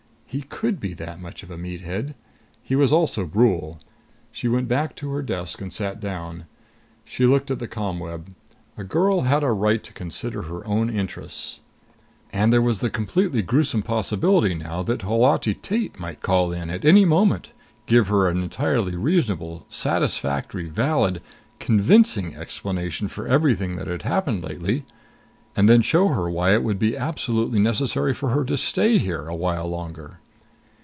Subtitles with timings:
[0.33, 2.15] He could be that much of a meathead.
[2.63, 3.79] He was also Brule.
[4.31, 6.45] She went back to her desk and sat down.
[7.03, 8.27] She looked at the ComWeb.
[8.77, 11.59] A girl had a right to consider her own interests.
[12.31, 16.85] And there was the completely gruesome possibility now that Holati Tate might call in at
[16.85, 17.49] any moment,
[17.85, 21.21] give her an entirely reasonable, satisfactory, valid,
[21.59, 24.85] convincing explanation for everything that had happened lately
[25.57, 29.27] and then show her why it would be absolutely necessary for her to stay here
[29.27, 30.17] a while longer.